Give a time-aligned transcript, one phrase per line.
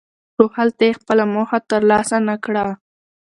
[0.33, 2.65] خو هلته یې خپله موخه ترلاسه نکړه.